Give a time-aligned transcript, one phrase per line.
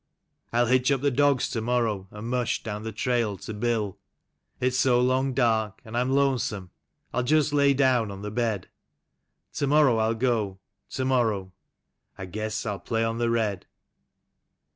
[0.51, 3.99] I'll hitch up the dogs to morrow, and mush down the trail to Bill.
[4.59, 6.71] It's so long dark, and I'm lonesome—
[7.13, 8.67] I'll just lay down on the bed.
[9.53, 10.57] To morrow I'll go...
[10.89, 11.53] to morrow...
[12.17, 13.67] I guess I'll play on the red.